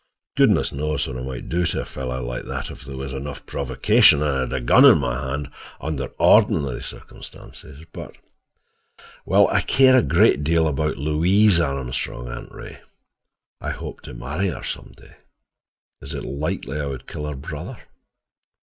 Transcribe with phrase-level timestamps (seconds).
[0.35, 3.45] Goodness knows what I might do to a fellow like that, if there was enough
[3.45, 7.85] provocation, and I had a gun in my hand—under ordinary circumstances.
[9.27, 12.81] But—I care a great deal about Louise Armstrong, Aunt Ray.
[13.59, 15.17] I hope to marry her some day.
[16.01, 17.77] Is it likely I would kill her brother?"